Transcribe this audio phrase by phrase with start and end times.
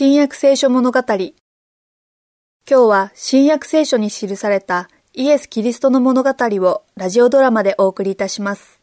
[0.00, 1.00] 新約聖書物語。
[1.00, 1.32] 今
[2.68, 8.80] 日は新約聖書に記されたイエス・キリストの物語をラジオドラマでお送りいたします。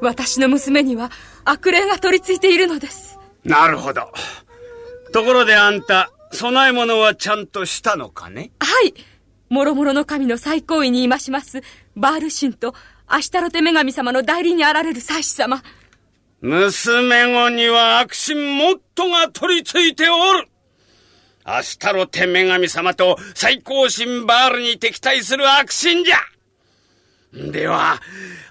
[0.00, 1.10] 私の娘には
[1.44, 3.18] 悪霊が取り付いているのです。
[3.44, 4.10] なるほど。
[5.12, 8.50] ところであんた、供え物はちゃんとしたのかね？
[8.60, 8.94] はい。
[9.48, 11.60] もろもろの神の最高位にいまします、
[11.94, 12.74] バール神と
[13.06, 15.62] アシュタロテ女神様の代理にあられる祭司様。
[16.40, 20.48] 娘子には悪神モットが取り付いておる
[21.44, 26.16] アシュタロテ女神様と最高神バールに敵対する悪神じゃ
[27.52, 28.00] では、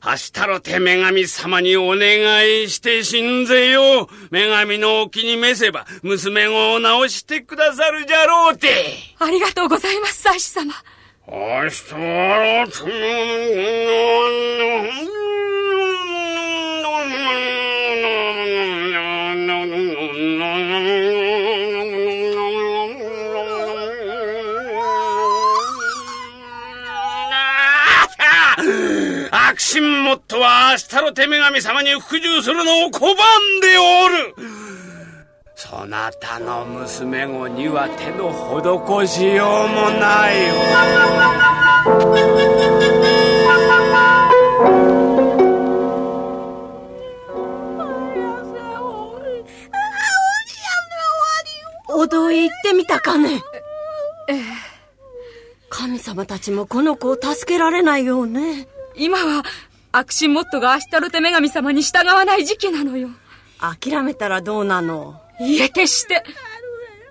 [0.04, 4.08] アシュタロテ女神様にお願いして信ぜよう。
[4.32, 8.68] 女神のお気に召せば、娘子を直してくださるじゃろうて。
[9.20, 10.74] ありがとうございます、祭司様。
[11.28, 12.82] アシュタロテ
[30.12, 33.14] 神モットはアシュタロテ女神様に服従するのを拒ん
[33.62, 34.36] でおる。
[35.56, 40.34] そなたの娘子には手の施しようもない。
[51.94, 53.42] お堂へ行ってみたかね
[55.70, 58.68] 神様たちもこの子を助けられないようね。
[58.96, 59.44] 今は
[59.94, 63.10] 悪神モットがアシュタロテ女神様に従わない時期なのよ。
[63.60, 65.22] 諦めたらどうなの？
[65.42, 66.24] いいえ、決して。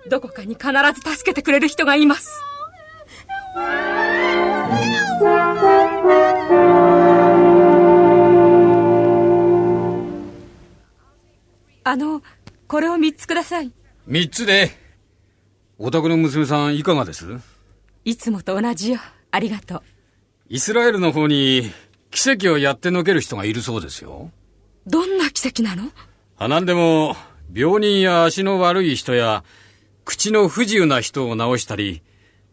[0.09, 2.41] どこかに必ず助けてくれる人がいます。
[11.83, 12.23] あの、
[12.67, 13.71] これを三つください。
[14.07, 14.71] 三つで。
[15.77, 17.27] お宅の娘さんいかがです？
[18.05, 18.99] いつもと同じよ。
[19.29, 19.83] ありがとう。
[20.49, 21.69] イスラエルの方に
[22.11, 24.31] 奇跡をやってのける人がいるそうですよ。
[24.85, 25.91] どんな奇跡なの？
[26.37, 27.15] あ、なんでも、
[27.53, 29.43] 病人や足の悪い人や、
[30.03, 32.01] 口の不自由な人を治したり、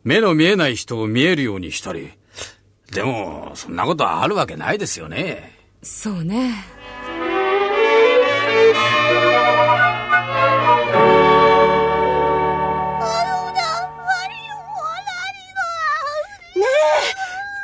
[0.04, 2.12] 目の見えない人を見えるようにしたり。
[2.92, 5.58] でも、そんなことあるわけないですよね。
[5.82, 6.36] そうね。
[6.36, 6.62] ねえ、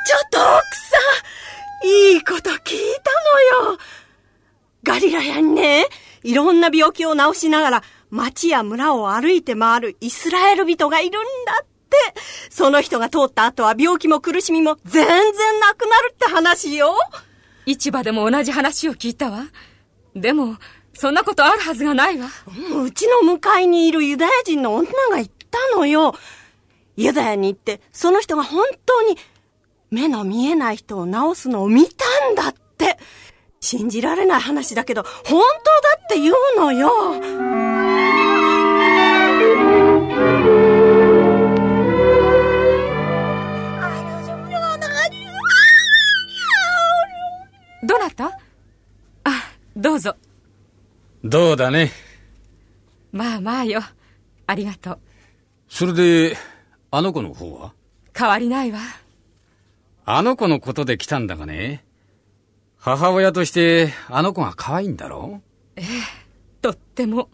[0.06, 0.76] ちょっと奥
[2.24, 3.78] こと聞いたのよ。
[4.82, 5.86] ガリラヤにね、
[6.22, 11.70] いろんな病気を治しながら町や村を歩いて回るイスラエル人がいるんだって。
[12.50, 16.94] その人が通った後は病気も苦しみも全然なくなるって話よ。
[17.66, 19.46] 市場でも同じ話を聞いたわ。
[20.14, 20.56] でも、
[20.92, 22.28] そんなことあるはずがないわ。
[22.82, 26.14] うちの向かいにいるユダヤ人の女が言ったのよ。
[26.96, 29.18] ユダヤに行って、その人が本当に
[29.94, 32.98] 目の見えない人を治すのを見たんだって。
[33.60, 35.42] 信じられない話だけど、本当だ
[36.04, 36.90] って言うのよ。
[47.86, 48.26] どなた？
[49.24, 49.30] あ、
[49.76, 50.16] どうぞ。
[51.22, 51.92] どうだね？
[53.12, 53.80] まあまあよ。
[54.46, 54.98] ありがとう。
[55.68, 56.36] それで、
[56.90, 57.72] あの子の方は？
[58.16, 58.80] 変わりないわ。
[60.06, 61.84] あの子のことで来たんだがね。
[62.76, 65.40] 母親として、あの子が可愛いんだろ？
[66.60, 67.30] とっても。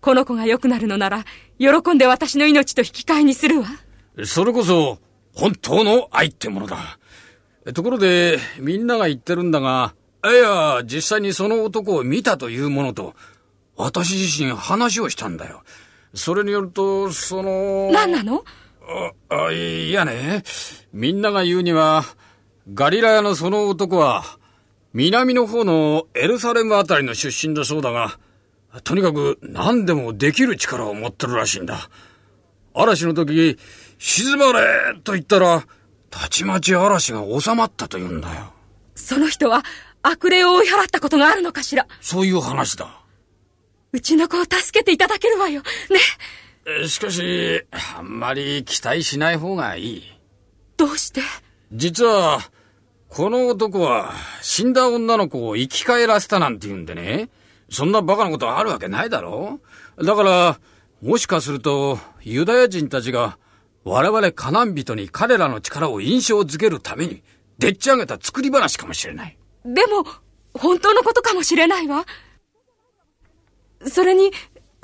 [0.00, 1.24] この子が良くなるのなら、
[1.58, 3.66] 喜んで私の命と引き換えにするわ。
[4.24, 4.98] それこそ、
[5.34, 6.98] 本当の愛ってものだ。
[7.74, 9.94] ところで、みんなが言ってるんだが、
[10.24, 13.14] いや、実際にその男を見たというものと、
[13.76, 15.62] 私自身話をしたんだよ。
[16.14, 18.44] それによると、その、何なの？
[18.88, 20.42] あ、あいやね。
[20.92, 22.04] みんなが言うには、
[22.72, 24.24] ガリラヤのその男は、
[24.92, 28.18] 南の方のエルサレムあたりの出身だそうだが、
[28.84, 31.88] とにかく何でもできる力を持ってるらしいんだ。
[32.74, 33.58] 嵐の時、
[33.98, 35.64] 静まれと言ったら、
[36.10, 38.52] たちまち嵐が収まったと言うんだよ。
[38.94, 39.62] その人は
[40.02, 43.02] 悪霊を追い払ったことがあるのかしらそういう話だ。
[43.92, 45.62] うちの子を助けていただけるわよ。
[45.62, 45.98] ね。
[46.66, 47.64] えしかし、
[47.96, 50.02] あんまり期待しない方がいい。
[50.76, 51.20] どうして？
[51.72, 52.40] 実は、
[53.08, 54.12] この男は
[54.42, 57.28] 死んだ女の子を生き返らせたなんて言うんでね。
[57.68, 59.60] そんなバカなことあるわけないだろ
[59.96, 60.60] だから、
[61.02, 63.38] もしかすると、ユダヤ人たちが
[63.84, 67.22] 我々カナン人に彼らの力を印象づけるために、
[67.58, 69.36] でっち上げた作り話かもしれない。
[69.64, 70.04] でも、
[70.54, 72.04] 本当のことかもしれないわ。
[73.86, 74.30] それに、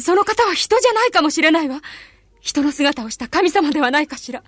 [0.00, 1.80] その方は人じゃないかもしれないわ。
[2.40, 4.42] 人の姿をした神様ではないかしら。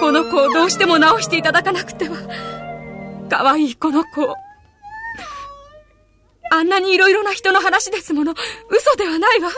[0.00, 2.16] この子をどうしても直していただかなくては。
[3.30, 4.34] 可愛いこの子を。
[6.50, 8.34] あんなにいろいろな人の話ですもの。
[8.70, 9.50] 嘘ではないわ。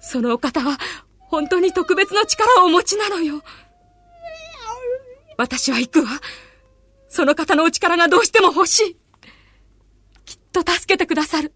[0.00, 0.78] そのお方は、
[1.28, 3.42] 本当に特別の力をお持ちなのよ。
[5.36, 6.08] 私は行くわ。
[7.08, 8.96] その方のお力がどうしても欲しい。
[10.24, 11.52] きっと助けてくださる。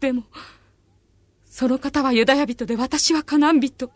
[0.00, 0.24] でも、
[1.44, 3.90] その方はユダヤ人で私はカナン人。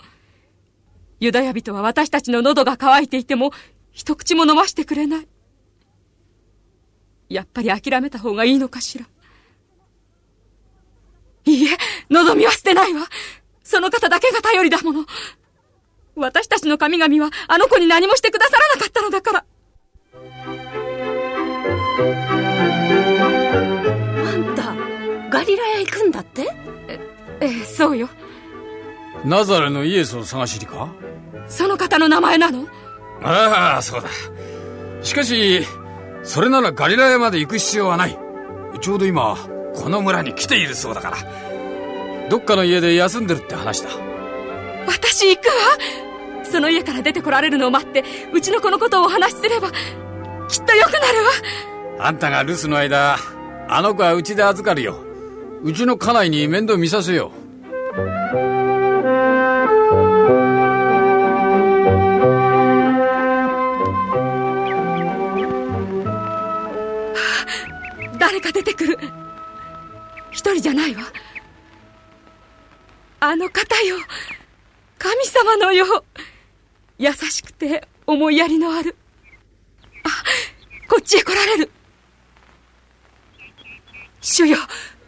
[1.21, 3.53] ユダヤ人は私たちの喉が渇いていても、
[3.93, 5.29] 一口も飲ましてくれない。
[7.29, 9.07] やっぱり諦めた方がいいのかしら。
[11.45, 11.77] いいえ、
[12.09, 13.07] 望みは捨てないわ。
[13.63, 15.07] その方だけが頼りだもの。
[16.17, 19.45] 私たちの神々はあの子に何もしてくださらなかったのだから。
[24.27, 24.75] あんた、
[25.31, 26.43] ガリラヤ行くんだって？
[26.89, 27.01] え、
[27.41, 28.09] ええ、そうよ。
[29.25, 30.89] ナザレのイエスを探しにか？
[31.47, 32.67] その方の名前なの？
[33.23, 34.09] ああ、そうだ。
[35.03, 35.65] しかし、
[36.23, 38.19] それならガリラヤまで行く必要はない。
[38.81, 39.37] ちょうど今、
[39.75, 41.17] この村に来ているそうだから。
[42.29, 43.91] どっかの家で休んでるって話だ。
[44.87, 45.53] 私行くわ
[46.45, 51.31] その家から出てこられるのを待って、うちの子のことをお話しすれば、きっと良くなるわ。
[52.01, 53.19] あんたが留守の間、
[53.69, 54.99] あの子はうちで預かるよ。
[55.63, 57.41] うちの家内に面倒見させよう。
[68.19, 68.99] 誰か出てくる。
[70.31, 71.03] 一人じゃないわ。
[73.21, 73.97] あの方よ。
[75.01, 76.05] 神様のよう。
[76.99, 78.95] 優しくて思いやりのある。
[80.05, 80.11] あ、
[80.89, 81.71] こっちへ来られる。
[84.21, 84.59] 主よ、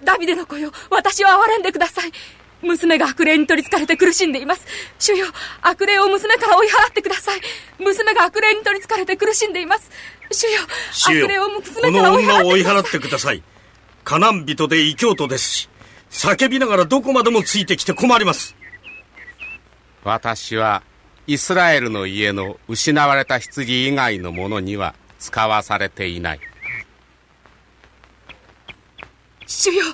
[0.03, 2.13] ダビデの子よ、私を憐れんでください。
[2.63, 4.67] 娘が悪霊に取り憑かれて苦しんでいます。
[4.99, 5.27] 主よ、
[5.61, 7.41] 悪霊を娘から追い払ってください。
[7.79, 9.91] 娘が悪霊に取り憑かれて苦しんでいます。
[10.31, 10.63] 主よ、
[10.93, 12.33] 主よ悪霊を娘から追い払ってください。
[12.33, 13.43] この女を追い払ってください。
[14.05, 15.69] カナン人で異教徒ですし、
[16.11, 18.57] 叫びながらどこまでもついてきて困ります。
[20.05, 20.83] 私は、
[21.27, 26.41] イスラエルの家の失われた羊以外のものには使わされていない。
[29.47, 29.85] 主よ、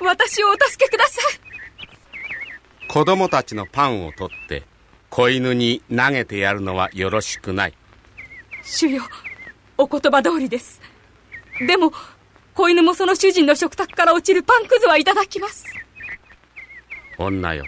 [0.00, 1.50] 私をお助けください。
[2.90, 4.64] 子供たちのパンを取って
[5.10, 7.74] 子犬に投げてやるのはよろしくない
[8.64, 9.04] 主よ
[9.78, 10.80] お言葉通りです
[11.68, 11.92] でも
[12.52, 15.64] 子犬もその主人の食卓から落ちるパンくずはいただきます
[17.16, 17.64] 女よ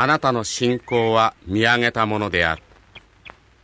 [0.00, 2.62] あなたの信仰は見上げたものである。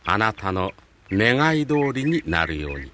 [0.03, 0.73] あなたの
[1.09, 2.91] 願い通りになるように。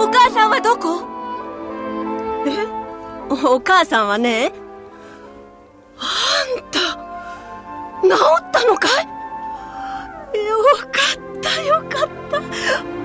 [0.00, 1.06] お母さんはどこ？
[2.48, 3.46] え？
[3.46, 4.50] お母さんはね、
[5.98, 6.02] あ
[6.58, 6.80] んた、
[8.02, 8.08] 治
[8.40, 8.88] ったのか
[10.34, 10.38] い？
[10.44, 11.25] よかった。
[11.46, 12.40] ったよかった。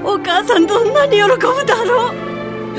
[0.04, 2.16] お母さんどんなに喜ぶだろう。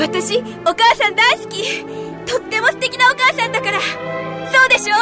[0.01, 0.43] 私お
[0.75, 1.85] 母さん大好き。
[2.27, 3.81] とっても素敵なお母さんだから。
[3.81, 4.95] そうでしょ？